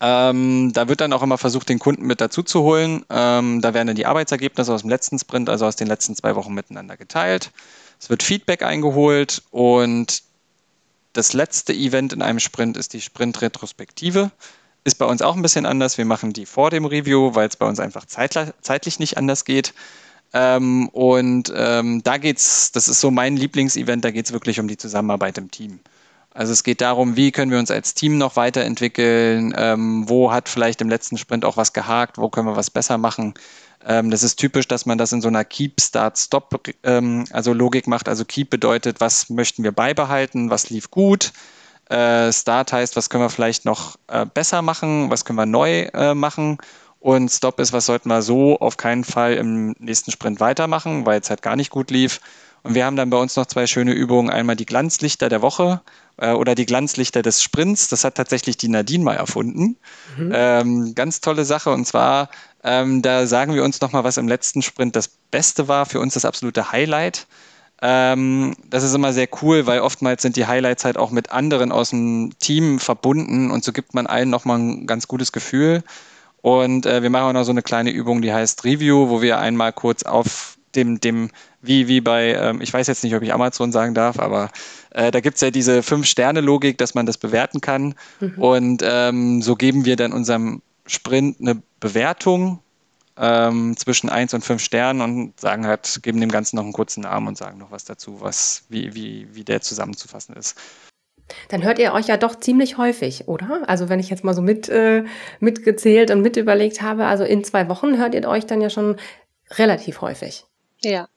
[0.00, 3.06] Ähm, da wird dann auch immer versucht, den Kunden mit dazu zu holen.
[3.08, 6.34] Ähm, da werden dann die Arbeitsergebnisse aus dem letzten Sprint, also aus den letzten zwei
[6.34, 7.52] Wochen miteinander geteilt.
[8.00, 10.24] Es wird Feedback eingeholt und
[11.12, 14.30] das letzte Event in einem Sprint ist die Sprint-Retrospektive.
[14.84, 15.98] Ist bei uns auch ein bisschen anders.
[15.98, 19.74] Wir machen die vor dem Review, weil es bei uns einfach zeitlich nicht anders geht.
[20.32, 24.66] Ähm, und ähm, da geht's, das ist so mein Lieblingsevent, da geht es wirklich um
[24.68, 25.80] die Zusammenarbeit im Team.
[26.34, 30.48] Also es geht darum, wie können wir uns als Team noch weiterentwickeln, ähm, wo hat
[30.48, 33.34] vielleicht im letzten Sprint auch was gehakt, wo können wir was besser machen.
[33.86, 37.52] Ähm, das ist typisch, dass man das in so einer Keep, Start, Stop, ähm, also
[37.52, 38.08] Logik macht.
[38.08, 41.32] Also Keep bedeutet, was möchten wir beibehalten, was lief gut.
[41.88, 45.82] Äh, Start heißt, was können wir vielleicht noch äh, besser machen, was können wir neu
[45.92, 46.58] äh, machen.
[47.00, 51.20] Und Stop ist, was sollten wir so auf keinen Fall im nächsten Sprint weitermachen, weil
[51.20, 52.20] es halt gar nicht gut lief.
[52.62, 54.30] Und wir haben dann bei uns noch zwei schöne Übungen.
[54.30, 55.80] Einmal die Glanzlichter der Woche
[56.16, 57.88] äh, oder die Glanzlichter des Sprints.
[57.88, 59.76] Das hat tatsächlich die Nadine mal erfunden.
[60.16, 60.32] Mhm.
[60.34, 61.70] Ähm, ganz tolle Sache.
[61.70, 62.30] Und zwar,
[62.62, 65.86] ähm, da sagen wir uns nochmal, was im letzten Sprint das Beste war.
[65.86, 67.26] Für uns das absolute Highlight.
[67.84, 71.72] Ähm, das ist immer sehr cool, weil oftmals sind die Highlights halt auch mit anderen
[71.72, 75.82] aus dem Team verbunden und so gibt man allen nochmal ein ganz gutes Gefühl.
[76.42, 79.40] Und äh, wir machen auch noch so eine kleine Übung, die heißt Review, wo wir
[79.40, 81.30] einmal kurz auf dem, dem
[81.62, 84.50] wie, wie bei, ähm, ich weiß jetzt nicht, ob ich Amazon sagen darf, aber
[84.90, 87.94] äh, da gibt es ja diese Fünf-Sterne-Logik, dass man das bewerten kann.
[88.20, 88.34] Mhm.
[88.38, 92.58] Und ähm, so geben wir dann unserem Sprint eine Bewertung
[93.16, 97.02] ähm, zwischen 1 und 5 Sternen und sagen halt, geben dem Ganzen noch einen kurzen
[97.02, 100.58] Namen und sagen noch was dazu, was, wie, wie, wie der zusammenzufassen ist.
[101.48, 103.62] Dann hört ihr euch ja doch ziemlich häufig, oder?
[103.66, 105.04] Also wenn ich jetzt mal so mit, äh,
[105.38, 108.96] mitgezählt und mit überlegt habe, also in zwei Wochen hört ihr euch dann ja schon
[109.52, 110.44] relativ häufig.
[110.82, 111.08] Ja,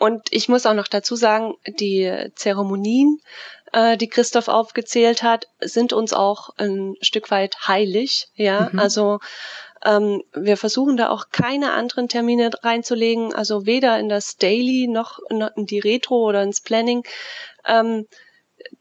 [0.00, 3.20] und ich muss auch noch dazu sagen, die Zeremonien,
[3.72, 8.28] äh, die Christoph aufgezählt hat, sind uns auch ein Stück weit heilig.
[8.34, 8.78] Ja, mhm.
[8.78, 9.18] also
[9.84, 15.18] ähm, wir versuchen da auch keine anderen Termine reinzulegen, also weder in das Daily noch
[15.28, 17.04] in die Retro oder ins Planning.
[17.66, 18.06] Ähm,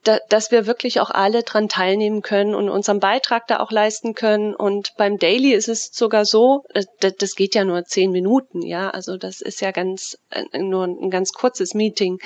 [0.04, 4.13] da, dass wir wirklich auch alle dran teilnehmen können und unseren Beitrag da auch leisten
[4.13, 4.56] können.
[4.56, 8.62] Und beim Daily ist es sogar so, äh, das, das geht ja nur zehn Minuten,
[8.62, 12.20] ja, also das ist ja ganz äh, nur ein ganz kurzes Meeting.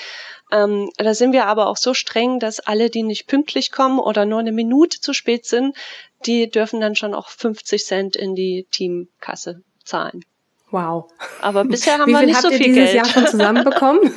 [0.52, 4.26] Ähm, da sind wir aber auch so streng, dass alle, die nicht pünktlich kommen oder
[4.26, 5.76] nur eine Minute zu spät sind,
[6.26, 10.24] die dürfen dann schon auch 50 Cent in die Teamkasse zahlen.
[10.74, 11.06] Wow.
[11.40, 12.76] Aber bisher haben wir nicht so viel Geld.
[12.76, 14.12] Wie viel habt ihr dieses Jahr schon zusammenbekommen?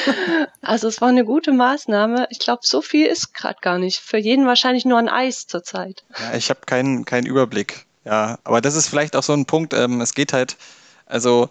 [0.60, 2.26] also es war eine gute Maßnahme.
[2.28, 3.98] Ich glaube, so viel ist gerade gar nicht.
[3.98, 6.04] Für jeden wahrscheinlich nur ein Eis zurzeit.
[6.18, 7.86] Ja, ich habe keinen keinen Überblick.
[8.04, 9.72] Ja, aber das ist vielleicht auch so ein Punkt.
[9.72, 10.58] Ähm, es geht halt,
[11.06, 11.48] also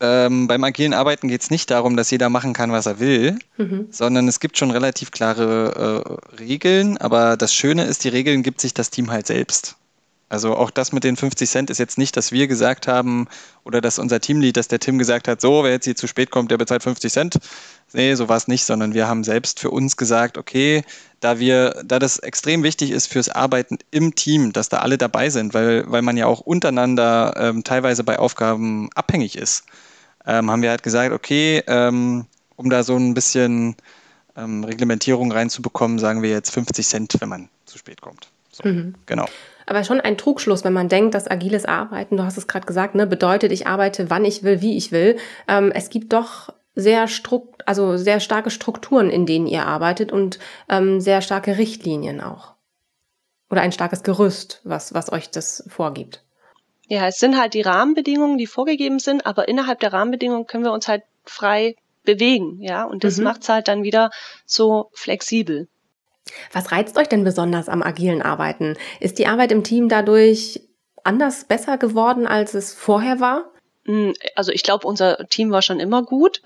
[0.00, 3.38] ähm, beim agilen Arbeiten geht es nicht darum, dass jeder machen kann, was er will,
[3.56, 3.86] mhm.
[3.90, 6.98] sondern es gibt schon relativ klare äh, Regeln.
[6.98, 9.76] Aber das Schöne ist, die Regeln gibt sich das Team halt selbst.
[10.28, 13.28] Also auch das mit den 50 Cent ist jetzt nicht, dass wir gesagt haben
[13.64, 16.32] oder dass unser Teamlead, dass der Tim gesagt hat, so, wer jetzt hier zu spät
[16.32, 17.38] kommt, der bezahlt 50 Cent.
[17.92, 20.82] Nee, so war es nicht, sondern wir haben selbst für uns gesagt, okay,
[21.20, 25.30] da wir, da das extrem wichtig ist fürs Arbeiten im Team, dass da alle dabei
[25.30, 29.64] sind, weil, weil man ja auch untereinander ähm, teilweise bei Aufgaben abhängig ist,
[30.26, 33.76] ähm, haben wir halt gesagt, okay, ähm, um da so ein bisschen
[34.36, 38.28] ähm, Reglementierung reinzubekommen, sagen wir jetzt 50 Cent, wenn man zu spät kommt.
[38.50, 38.94] So, mhm.
[39.06, 39.26] Genau.
[39.66, 42.94] Aber schon ein Trugschluss, wenn man denkt, dass agiles Arbeiten, du hast es gerade gesagt,
[42.94, 45.16] ne, bedeutet, ich arbeite, wann ich will, wie ich will.
[45.48, 50.38] Ähm, es gibt doch sehr strukt, also sehr starke Strukturen, in denen ihr arbeitet und
[50.68, 52.54] ähm, sehr starke Richtlinien auch.
[53.50, 56.22] Oder ein starkes Gerüst, was, was euch das vorgibt.
[56.88, 60.72] Ja, es sind halt die Rahmenbedingungen, die vorgegeben sind, aber innerhalb der Rahmenbedingungen können wir
[60.72, 61.74] uns halt frei
[62.04, 63.24] bewegen, ja, und das mhm.
[63.24, 64.10] macht es halt dann wieder
[64.44, 65.66] so flexibel.
[66.52, 68.76] Was reizt euch denn besonders am agilen Arbeiten?
[69.00, 70.60] Ist die Arbeit im Team dadurch
[71.04, 73.50] anders besser geworden, als es vorher war?
[73.84, 76.42] Hm, also ich glaube, unser Team war schon immer gut.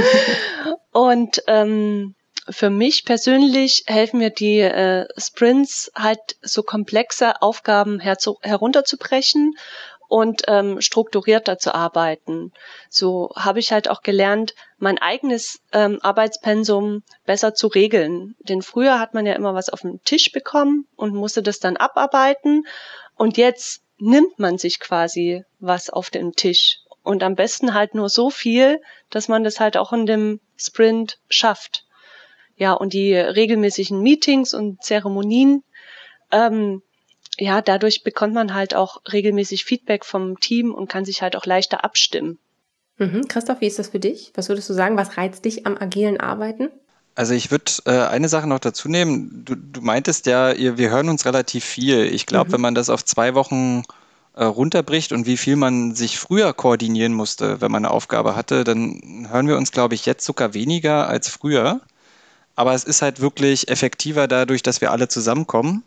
[0.92, 2.14] und ähm,
[2.48, 9.54] für mich persönlich helfen mir die äh, Sprints halt so komplexe Aufgaben herunterzubrechen
[10.12, 12.52] und ähm, strukturierter zu arbeiten.
[12.90, 18.36] So habe ich halt auch gelernt, mein eigenes ähm, Arbeitspensum besser zu regeln.
[18.40, 21.78] Denn früher hat man ja immer was auf den Tisch bekommen und musste das dann
[21.78, 22.66] abarbeiten.
[23.16, 26.80] Und jetzt nimmt man sich quasi was auf den Tisch.
[27.02, 31.20] Und am besten halt nur so viel, dass man das halt auch in dem Sprint
[31.30, 31.86] schafft.
[32.56, 35.64] Ja, und die regelmäßigen Meetings und Zeremonien,
[36.30, 36.82] ähm,
[37.38, 41.46] ja, dadurch bekommt man halt auch regelmäßig Feedback vom Team und kann sich halt auch
[41.46, 42.38] leichter abstimmen.
[42.98, 43.26] Mhm.
[43.28, 44.32] Christoph, wie ist das für dich?
[44.34, 44.96] Was würdest du sagen?
[44.96, 46.70] Was reizt dich am agilen Arbeiten?
[47.14, 49.44] Also ich würde äh, eine Sache noch dazu nehmen.
[49.44, 52.04] Du, du meintest ja, ihr, wir hören uns relativ viel.
[52.04, 52.52] Ich glaube, mhm.
[52.54, 53.82] wenn man das auf zwei Wochen
[54.34, 58.64] äh, runterbricht und wie viel man sich früher koordinieren musste, wenn man eine Aufgabe hatte,
[58.64, 61.80] dann hören wir uns, glaube ich, jetzt sogar weniger als früher.
[62.54, 65.82] Aber es ist halt wirklich effektiver dadurch, dass wir alle zusammenkommen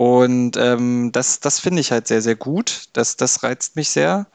[0.00, 2.84] und ähm, das, das finde ich halt sehr, sehr gut.
[2.94, 4.26] Das, das reizt mich sehr.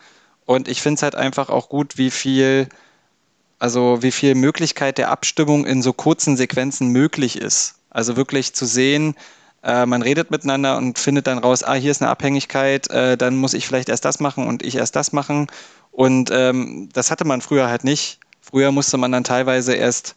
[0.45, 2.69] Und ich finde es halt einfach auch gut, wie viel,
[3.57, 7.79] also wie viel Möglichkeit der Abstimmung in so kurzen Sequenzen möglich ist.
[7.89, 9.15] Also wirklich zu sehen,
[9.63, 13.35] äh, man redet miteinander und findet dann raus, ah, hier ist eine Abhängigkeit, äh, dann
[13.35, 15.47] muss ich vielleicht erst das machen und ich erst das machen.
[15.89, 18.19] Und ähm, das hatte man früher halt nicht.
[18.39, 20.13] Früher musste man dann teilweise erst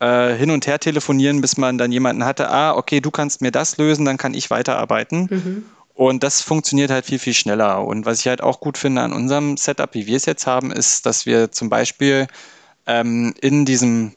[0.00, 3.50] äh, hin und her telefonieren, bis man dann jemanden hatte, ah, okay, du kannst mir
[3.50, 5.28] das lösen, dann kann ich weiterarbeiten.
[5.30, 5.64] Mhm.
[5.94, 7.84] Und das funktioniert halt viel, viel schneller.
[7.84, 10.70] Und was ich halt auch gut finde an unserem Setup, wie wir es jetzt haben,
[10.70, 12.28] ist, dass wir zum Beispiel
[12.86, 14.14] ähm, in diesem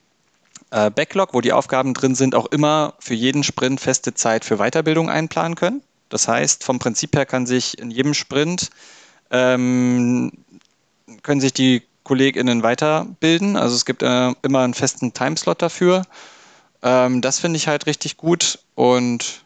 [0.69, 4.57] äh, Backlog, wo die Aufgaben drin sind, auch immer für jeden Sprint feste Zeit für
[4.57, 5.81] Weiterbildung einplanen können.
[6.09, 8.69] Das heißt, vom Prinzip her kann sich in jedem Sprint
[9.31, 10.31] ähm,
[11.23, 13.55] können sich die KollegInnen weiterbilden.
[13.55, 16.01] Also es gibt äh, immer einen festen Timeslot dafür.
[16.83, 19.45] Ähm, das finde ich halt richtig gut und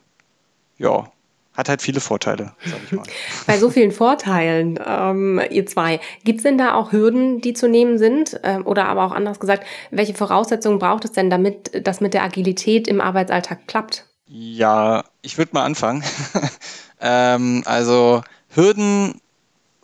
[0.80, 1.12] ja,
[1.54, 3.04] hat halt viele Vorteile, sag ich mal.
[3.46, 7.70] Bei so vielen Vorteilen, ähm, ihr zwei, gibt es denn da auch Hürden, die zu
[7.70, 8.40] nehmen sind?
[8.42, 12.24] Ähm, oder aber auch anders gesagt, welche Voraussetzungen braucht es denn, damit das mit der
[12.24, 14.08] Agilität im Arbeitsalltag klappt?
[14.26, 16.04] Ja, ich würde mal anfangen.
[17.00, 19.22] ähm, also Hürden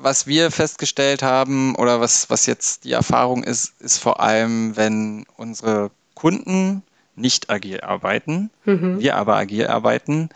[0.03, 5.25] was wir festgestellt haben oder was, was jetzt die Erfahrung ist, ist vor allem, wenn
[5.37, 6.83] unsere Kunden
[7.15, 8.99] nicht agil arbeiten, mhm.
[8.99, 10.29] wir aber agil arbeiten,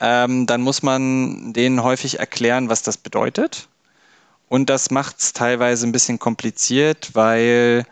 [0.00, 3.68] ähm, dann muss man denen häufig erklären, was das bedeutet.
[4.48, 7.84] Und das macht es teilweise ein bisschen kompliziert, weil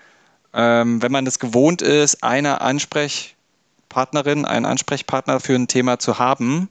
[0.53, 6.69] ähm, wenn man das gewohnt ist, eine Ansprechpartnerin, einen Ansprechpartner für ein Thema zu haben,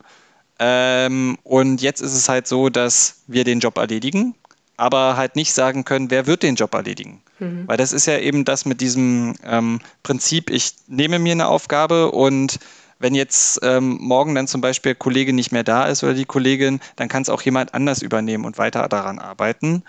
[0.60, 4.36] ähm, und jetzt ist es halt so, dass wir den Job erledigen
[4.82, 7.22] aber halt nicht sagen können, wer wird den Job erledigen.
[7.38, 7.68] Mhm.
[7.68, 12.12] Weil das ist ja eben das mit diesem ähm, Prinzip, ich nehme mir eine Aufgabe
[12.12, 12.58] und
[12.98, 16.26] wenn jetzt ähm, morgen dann zum Beispiel der Kollege nicht mehr da ist oder die
[16.26, 19.84] Kollegin, dann kann es auch jemand anders übernehmen und weiter daran arbeiten.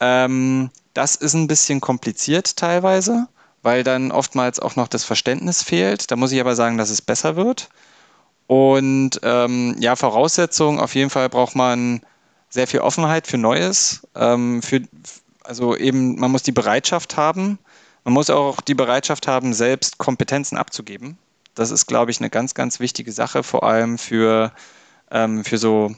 [0.00, 3.28] Ähm, das ist ein bisschen kompliziert teilweise,
[3.62, 6.10] weil dann oftmals auch noch das Verständnis fehlt.
[6.10, 7.68] Da muss ich aber sagen, dass es besser wird.
[8.46, 12.00] Und ähm, ja, Voraussetzungen, auf jeden Fall braucht man
[12.50, 14.06] sehr viel Offenheit für Neues.
[14.14, 14.82] Ähm, für,
[15.44, 17.58] also eben, man muss die Bereitschaft haben.
[18.04, 21.16] Man muss auch die Bereitschaft haben, selbst Kompetenzen abzugeben.
[21.54, 24.52] Das ist, glaube ich, eine ganz, ganz wichtige Sache, vor allem für,
[25.10, 25.94] ähm, für so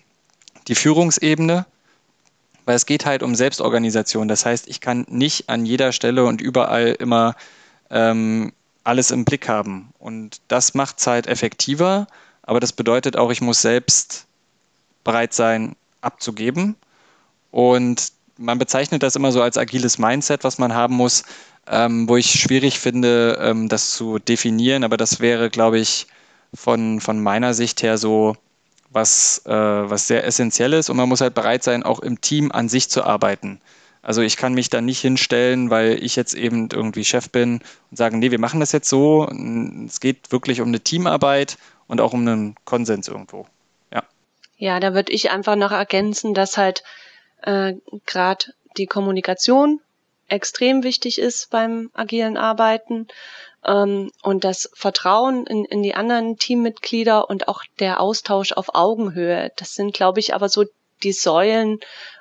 [0.68, 1.66] die Führungsebene.
[2.64, 4.28] weil es geht halt um Selbstorganisation.
[4.28, 7.34] Das heißt, ich kann nicht an jeder Stelle und überall immer
[7.90, 8.52] ähm,
[8.84, 9.92] alles im Blick haben.
[9.98, 12.06] Und das macht es halt effektiver,
[12.42, 14.26] aber das bedeutet auch, ich muss selbst
[15.04, 16.76] bereit sein, abzugeben.
[17.50, 21.22] Und man bezeichnet das immer so als agiles Mindset, was man haben muss,
[21.66, 24.84] ähm, wo ich schwierig finde, ähm, das zu definieren.
[24.84, 26.06] Aber das wäre, glaube ich,
[26.54, 28.36] von, von meiner Sicht her so
[28.90, 30.90] was, äh, was sehr essentiell ist.
[30.90, 33.60] Und man muss halt bereit sein, auch im Team an sich zu arbeiten.
[34.02, 37.60] Also ich kann mich da nicht hinstellen, weil ich jetzt eben irgendwie Chef bin
[37.90, 39.28] und sagen, nee, wir machen das jetzt so.
[39.86, 43.46] Es geht wirklich um eine Teamarbeit und auch um einen Konsens irgendwo.
[44.62, 44.78] Ja.
[44.78, 46.84] Da würde ich einfach noch ergänzen, dass halt
[47.42, 47.74] äh,
[48.06, 49.80] gerade die Kommunikation
[50.28, 53.08] extrem wichtig ist beim agilen Arbeiten
[53.66, 59.50] ähm, und das Vertrauen in, in die anderen Teammitglieder und auch der Austausch auf Augenhöhe.
[59.56, 60.64] Das sind, glaube ich, aber so
[61.02, 61.80] die Säulen,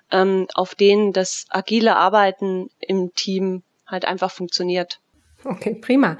[0.09, 4.99] ähm, auf denen das agile Arbeiten im Team halt einfach funktioniert.
[5.43, 6.17] Okay, prima.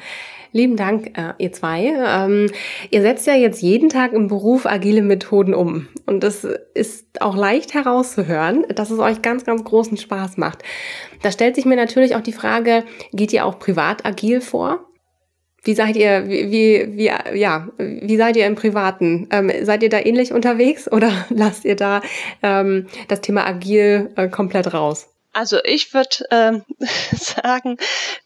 [0.54, 1.94] Lieben Dank, äh, ihr zwei.
[1.96, 2.52] Ähm,
[2.90, 5.88] ihr setzt ja jetzt jeden Tag im Beruf agile Methoden um.
[6.06, 10.64] Und das ist auch leicht herauszuhören, dass es euch ganz, ganz großen Spaß macht.
[11.22, 14.88] Da stellt sich mir natürlich auch die Frage, geht ihr auch privat agil vor?
[15.64, 19.28] Wie seid ihr, wie, wie, wie, ja, wie seid ihr im Privaten?
[19.32, 22.02] Ähm, seid ihr da ähnlich unterwegs oder lasst ihr da
[22.44, 25.08] ähm, das Thema agil äh, komplett raus?
[25.34, 26.66] Also ich würde ähm,
[27.12, 27.78] sagen,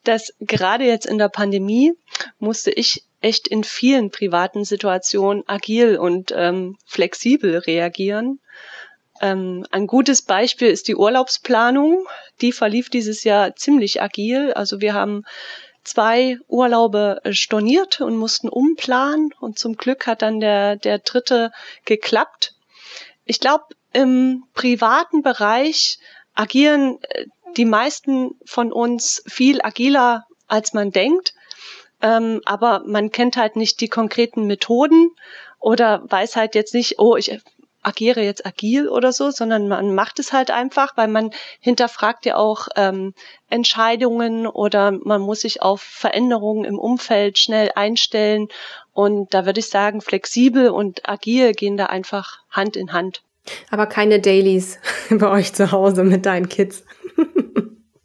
[0.03, 1.93] dass gerade jetzt in der Pandemie
[2.39, 8.39] musste ich echt in vielen privaten Situationen agil und ähm, flexibel reagieren.
[9.21, 12.07] Ähm, ein gutes Beispiel ist die Urlaubsplanung.
[12.41, 14.51] Die verlief dieses Jahr ziemlich agil.
[14.53, 15.23] Also wir haben
[15.83, 21.51] zwei Urlaube äh, storniert und mussten umplanen und zum Glück hat dann der, der dritte
[21.85, 22.55] geklappt.
[23.23, 23.63] Ich glaube,
[23.93, 25.99] im privaten Bereich
[26.35, 27.25] agieren äh,
[27.57, 31.33] die meisten von uns viel agiler, als man denkt.
[32.01, 35.11] Ähm, aber man kennt halt nicht die konkreten Methoden
[35.59, 37.39] oder weiß halt jetzt nicht, oh, ich
[37.85, 42.35] agiere jetzt agil oder so, sondern man macht es halt einfach, weil man hinterfragt ja
[42.35, 43.13] auch ähm,
[43.49, 48.47] Entscheidungen oder man muss sich auf Veränderungen im Umfeld schnell einstellen.
[48.93, 53.21] Und da würde ich sagen, flexibel und agil gehen da einfach Hand in Hand.
[53.69, 54.79] Aber keine Dailies
[55.09, 56.83] bei euch zu Hause mit deinen Kids.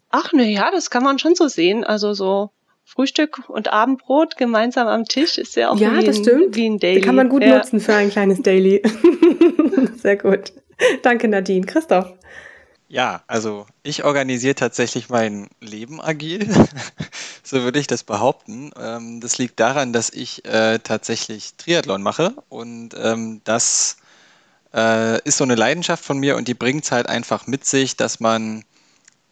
[0.09, 1.83] Ach ne, ja, das kann man schon so sehen.
[1.83, 2.51] Also so
[2.83, 6.55] Frühstück und Abendbrot gemeinsam am Tisch ist ja auch ja, wie, das ein, stimmt.
[6.55, 7.01] wie ein Daily.
[7.01, 7.57] kann man gut ja.
[7.57, 8.81] nutzen für ein kleines Daily.
[9.95, 10.51] Sehr gut.
[11.01, 11.65] Danke, Nadine.
[11.65, 12.11] Christoph.
[12.89, 16.45] Ja, also ich organisiere tatsächlich mein Leben agil.
[17.43, 18.71] so würde ich das behaupten.
[18.77, 23.95] Ähm, das liegt daran, dass ich äh, tatsächlich Triathlon mache und ähm, das
[24.73, 27.97] äh, ist so eine Leidenschaft von mir und die bringt es halt einfach mit sich,
[27.97, 28.63] dass man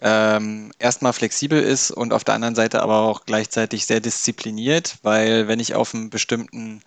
[0.01, 5.47] ähm, erstmal flexibel ist und auf der anderen Seite aber auch gleichzeitig sehr diszipliniert, weil
[5.47, 6.81] wenn ich auf einen bestimmten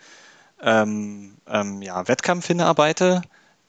[0.63, 3.23] ähm, ähm, ja, Wettkampf hinarbeite,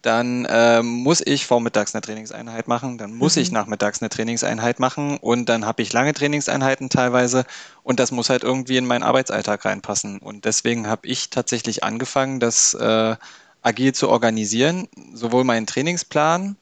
[0.03, 3.41] dann ähm, muss ich vormittags eine Trainingseinheit machen, dann muss mhm.
[3.41, 7.45] ich nachmittags eine Trainingseinheit machen und dann habe ich lange Trainingseinheiten teilweise
[7.83, 10.19] und das muss halt irgendwie in meinen Arbeitsalltag reinpassen.
[10.19, 13.15] Und deswegen habe ich tatsächlich angefangen, das äh,
[13.63, 16.55] agil zu organisieren, sowohl meinen Trainingsplan,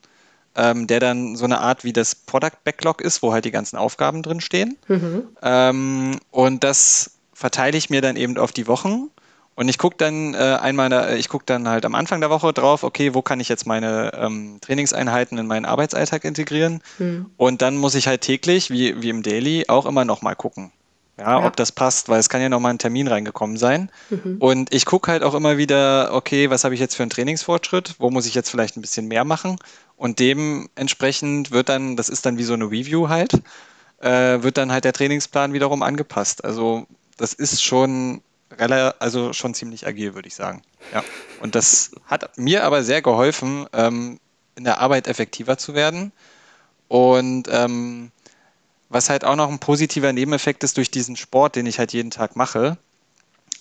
[0.56, 3.76] ähm, der dann so eine Art wie das Product Backlog ist, wo halt die ganzen
[3.76, 4.76] Aufgaben drin stehen.
[4.88, 5.28] Mhm.
[5.42, 9.10] Ähm, und das verteile ich mir dann eben auf die Wochen.
[9.54, 12.52] Und ich gucke dann äh, einmal, da, ich gucke dann halt am Anfang der Woche
[12.52, 16.82] drauf, okay, wo kann ich jetzt meine ähm, Trainingseinheiten in meinen Arbeitsalltag integrieren?
[16.98, 17.26] Mhm.
[17.36, 20.72] Und dann muss ich halt täglich, wie, wie im Daily, auch immer nochmal gucken.
[21.18, 23.90] Ja, ja, ob das passt, weil es kann ja nochmal ein Termin reingekommen sein.
[24.08, 24.36] Mhm.
[24.38, 27.96] Und ich gucke halt auch immer wieder, okay, was habe ich jetzt für einen Trainingsfortschritt?
[27.98, 29.56] Wo muss ich jetzt vielleicht ein bisschen mehr machen?
[29.96, 33.34] Und dementsprechend wird dann, das ist dann wie so eine Review halt,
[34.00, 36.44] äh, wird dann halt der Trainingsplan wiederum angepasst.
[36.44, 36.86] Also
[37.18, 38.22] das ist schon
[38.98, 40.62] also schon ziemlich agil, würde ich sagen.
[40.92, 41.02] Ja.
[41.40, 44.18] Und das hat mir aber sehr geholfen, ähm,
[44.56, 46.12] in der Arbeit effektiver zu werden.
[46.88, 48.10] Und ähm,
[48.92, 52.10] was halt auch noch ein positiver Nebeneffekt ist durch diesen Sport, den ich halt jeden
[52.10, 52.76] Tag mache.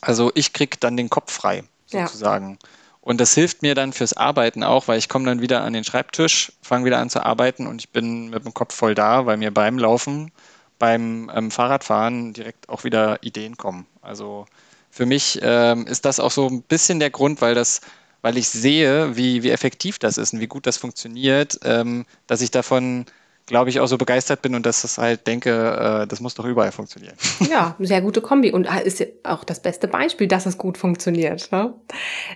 [0.02, 2.58] Also ich kriege dann den Kopf frei, sozusagen.
[2.62, 2.70] Ja.
[3.02, 5.84] Und das hilft mir dann fürs Arbeiten auch, weil ich komme dann wieder an den
[5.84, 9.38] Schreibtisch, fange wieder an zu arbeiten und ich bin mit dem Kopf voll da, weil
[9.38, 10.32] mir beim Laufen,
[10.78, 13.88] beim ähm, Fahrradfahren direkt auch wieder Ideen kommen.
[14.02, 14.46] Also
[14.92, 17.82] für mich ähm, ist das auch so ein bisschen der Grund, weil das,
[18.22, 22.42] weil ich sehe, wie, wie effektiv das ist und wie gut das funktioniert, ähm, dass
[22.42, 23.06] ich davon
[23.46, 26.46] glaube ich, auch so begeistert bin und dass das halt denke, äh, das muss doch
[26.46, 27.16] überall funktionieren.
[27.52, 31.52] Ja, sehr gute Kombi und ist auch das beste Beispiel, dass es gut funktioniert.
[31.52, 31.74] Ne?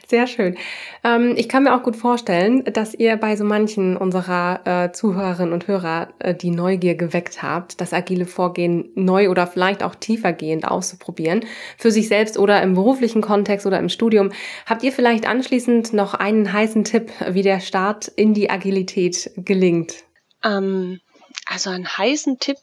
[0.08, 0.58] Sehr schön.
[1.06, 5.54] Ähm, ich kann mir auch gut vorstellen, dass ihr bei so manchen unserer äh, Zuhörerinnen
[5.54, 10.68] und Hörer äh, die Neugier geweckt habt, das agile Vorgehen neu oder vielleicht auch tiefergehend
[10.68, 11.46] auszuprobieren,
[11.78, 14.32] für sich selbst oder im beruflichen Kontext oder im Studium.
[14.66, 20.05] Habt ihr vielleicht anschließend noch einen heißen Tipp, wie der Start in die Agilität gelingt?
[20.46, 21.02] Ähm,
[21.46, 22.60] also einen heißen Tipp,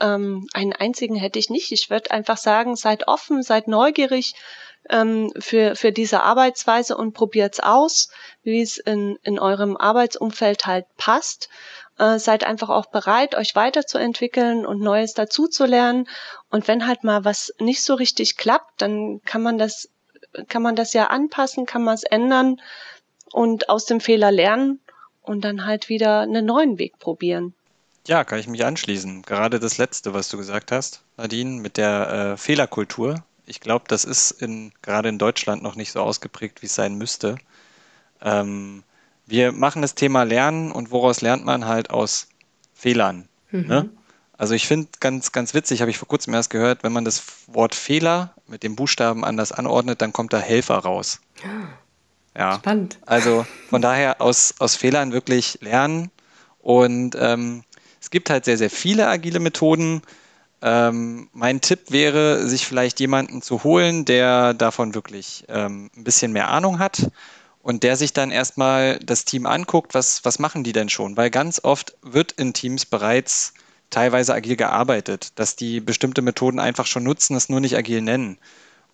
[0.00, 1.70] ähm, einen einzigen hätte ich nicht.
[1.70, 4.34] Ich würde einfach sagen, seid offen, seid neugierig
[4.88, 8.10] ähm, für, für diese Arbeitsweise und probiert's aus,
[8.42, 11.48] wie es in, in eurem Arbeitsumfeld halt passt.
[11.98, 16.08] Äh, seid einfach auch bereit, euch weiterzuentwickeln und Neues dazuzulernen.
[16.50, 19.90] Und wenn halt mal was nicht so richtig klappt, dann kann man das,
[20.48, 22.60] kann man das ja anpassen, kann man es ändern
[23.32, 24.80] und aus dem Fehler lernen
[25.30, 27.54] und dann halt wieder einen neuen Weg probieren.
[28.08, 29.22] Ja, kann ich mich anschließen.
[29.22, 33.22] Gerade das Letzte, was du gesagt hast, Nadine, mit der äh, Fehlerkultur.
[33.46, 36.96] Ich glaube, das ist in, gerade in Deutschland noch nicht so ausgeprägt, wie es sein
[36.96, 37.36] müsste.
[38.20, 38.82] Ähm,
[39.24, 42.26] wir machen das Thema Lernen und woraus lernt man halt aus
[42.74, 43.28] Fehlern.
[43.52, 43.66] Mhm.
[43.68, 43.90] Ne?
[44.36, 47.22] Also ich finde ganz, ganz witzig, habe ich vor kurzem erst gehört, wenn man das
[47.46, 51.20] Wort Fehler mit dem Buchstaben anders anordnet, dann kommt da Helfer raus.
[52.36, 52.54] Ja.
[52.54, 52.98] Spannend.
[53.06, 56.10] Also von daher aus, aus Fehlern wirklich lernen.
[56.60, 57.64] Und ähm,
[58.00, 60.02] es gibt halt sehr, sehr viele agile Methoden.
[60.62, 66.32] Ähm, mein Tipp wäre, sich vielleicht jemanden zu holen, der davon wirklich ähm, ein bisschen
[66.32, 67.10] mehr Ahnung hat
[67.62, 71.16] und der sich dann erstmal das Team anguckt, was, was machen die denn schon?
[71.16, 73.54] Weil ganz oft wird in Teams bereits
[73.90, 78.38] teilweise agil gearbeitet, dass die bestimmte Methoden einfach schon nutzen, es nur nicht agil nennen.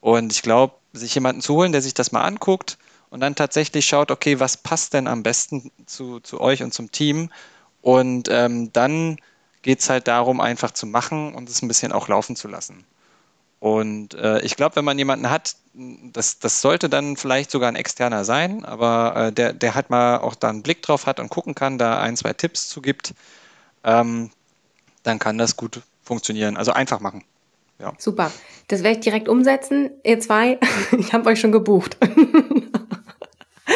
[0.01, 2.79] Und ich glaube, sich jemanden zu holen, der sich das mal anguckt,
[3.17, 6.93] und dann tatsächlich schaut, okay, was passt denn am besten zu, zu euch und zum
[6.93, 7.31] Team?
[7.81, 9.17] Und ähm, dann
[9.63, 12.85] geht es halt darum, einfach zu machen und es ein bisschen auch laufen zu lassen.
[13.59, 17.77] Und äh, ich glaube, wenn man jemanden hat, das, das sollte dann vielleicht sogar ein
[17.77, 21.31] externer sein, aber äh, der, der halt mal auch da einen Blick drauf hat und
[21.31, 23.15] gucken kann, da ein, zwei Tipps zu gibt,
[23.83, 24.29] ähm,
[25.05, 26.59] dann kann das gut funktionieren.
[26.59, 27.25] Also einfach machen.
[27.79, 27.95] Ja.
[27.97, 28.31] Super.
[28.69, 29.91] Das werde ich direkt umsetzen.
[30.03, 30.59] Ihr zwei,
[30.99, 31.97] ich habe euch schon gebucht.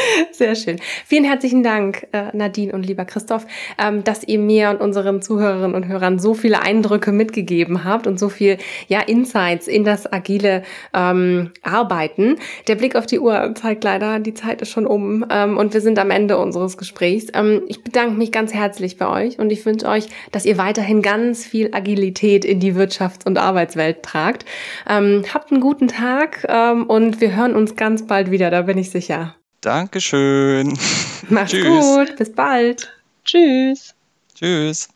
[0.33, 0.79] Sehr schön.
[1.07, 3.47] Vielen herzlichen Dank, äh, Nadine und lieber Christoph,
[3.79, 8.19] ähm, dass ihr mir und unseren Zuhörerinnen und Hörern so viele Eindrücke mitgegeben habt und
[8.19, 10.63] so viel ja, Insights in das agile
[10.95, 12.37] ähm, Arbeiten.
[12.69, 15.81] Der Blick auf die Uhr zeigt leider, die Zeit ist schon um ähm, und wir
[15.81, 17.27] sind am Ende unseres Gesprächs.
[17.35, 21.03] Ähm, ich bedanke mich ganz herzlich bei euch und ich wünsche euch, dass ihr weiterhin
[21.03, 24.45] ganz viel Agilität in die Wirtschafts- und Arbeitswelt tragt.
[24.89, 28.79] Ähm, habt einen guten Tag ähm, und wir hören uns ganz bald wieder, da bin
[28.79, 29.35] ich sicher.
[29.61, 30.79] Dankeschön.
[31.29, 31.65] Macht's Tschüss.
[31.67, 32.17] gut.
[32.17, 32.93] Bis bald.
[33.25, 33.95] Tschüss.
[34.35, 34.89] Tschüss.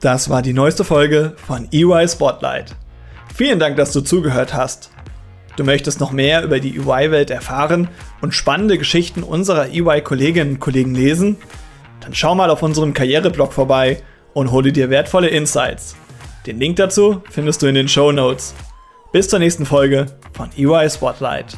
[0.00, 2.74] Das war die neueste Folge von EY Spotlight.
[3.34, 4.90] Vielen Dank, dass du zugehört hast.
[5.56, 7.88] Du möchtest noch mehr über die EY-Welt erfahren
[8.20, 11.36] und spannende Geschichten unserer EY-Kolleginnen und Kollegen lesen?
[12.00, 14.02] Dann schau mal auf unserem Karriereblog vorbei
[14.34, 15.96] und hole dir wertvolle Insights.
[16.46, 18.54] Den Link dazu findest du in den Show Notes.
[19.12, 21.56] Bis zur nächsten Folge von EY Spotlight.